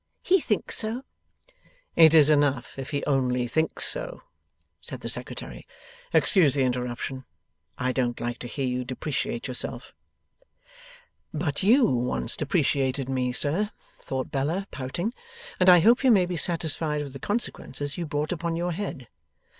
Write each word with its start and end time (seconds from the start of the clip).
He 0.23 0.39
thinks 0.41 0.77
so.' 0.79 1.03
'It 1.95 2.15
is 2.15 2.31
enough 2.31 2.79
if 2.79 2.89
he 2.89 3.05
only 3.05 3.47
thinks 3.47 3.85
so,' 3.85 4.23
said 4.81 5.01
the 5.01 5.09
Secretary. 5.09 5.67
'Excuse 6.11 6.55
the 6.55 6.63
interruption: 6.63 7.23
I 7.77 7.91
don't 7.91 8.19
like 8.19 8.39
to 8.39 8.47
hear 8.47 8.65
you 8.65 8.83
depreciate 8.83 9.47
yourself.' 9.47 9.93
'But 11.31 11.61
YOU 11.61 11.85
once 11.85 12.35
depreciated 12.35 13.09
ME, 13.09 13.31
sir,' 13.33 13.69
thought 13.99 14.31
Bella, 14.31 14.65
pouting, 14.71 15.13
'and 15.59 15.69
I 15.69 15.81
hope 15.81 16.03
you 16.03 16.09
may 16.09 16.25
be 16.25 16.35
satisfied 16.35 17.03
with 17.03 17.13
the 17.13 17.19
consequences 17.19 17.95
you 17.95 18.07
brought 18.07 18.31
upon 18.31 18.55
your 18.55 18.71
head! 18.71 19.07